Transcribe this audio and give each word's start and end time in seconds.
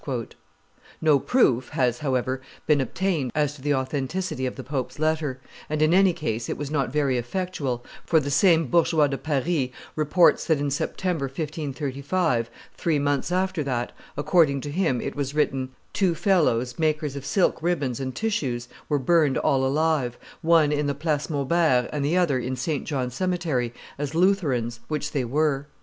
No 0.99 1.19
proof 1.19 1.69
has, 1.69 1.99
however, 1.99 2.41
been 2.65 2.81
obtained 2.81 3.31
as 3.35 3.53
to 3.53 3.61
the 3.61 3.75
authenticity 3.75 4.47
of 4.47 4.55
the 4.55 4.63
pope's 4.63 4.97
letter, 4.97 5.39
and 5.69 5.79
in 5.79 5.93
any 5.93 6.11
case 6.11 6.49
it 6.49 6.57
was 6.57 6.71
not 6.71 6.91
very 6.91 7.19
effectual, 7.19 7.85
for 8.03 8.19
the 8.19 8.31
same 8.31 8.65
Bourgeois 8.65 9.05
de 9.05 9.19
Paris 9.19 9.69
reports, 9.95 10.45
that 10.45 10.57
in 10.57 10.71
September, 10.71 11.25
1535, 11.25 12.49
three 12.73 12.97
months 12.97 13.31
after 13.31 13.61
that, 13.63 13.91
according 14.17 14.59
to 14.61 14.71
him, 14.71 14.99
it 15.01 15.15
was 15.15 15.35
written: 15.35 15.69
Two 15.93 16.15
fellows, 16.15 16.79
makers 16.79 17.15
of 17.15 17.23
silk 17.23 17.61
ribbons 17.61 17.99
and 17.99 18.15
tissues, 18.15 18.67
were 18.89 18.97
burned 18.97 19.37
all 19.37 19.63
alive, 19.63 20.17
one 20.41 20.71
in 20.71 20.87
the 20.87 20.95
Place 20.95 21.29
Maubert 21.29 21.87
and 21.93 22.03
the 22.03 22.17
other 22.17 22.39
in 22.39 22.55
St. 22.55 22.85
John's 22.85 23.13
cemetery, 23.13 23.71
as 23.99 24.15
Lutherans, 24.15 24.79
which 24.87 25.11
they 25.11 25.23
were. 25.25 25.67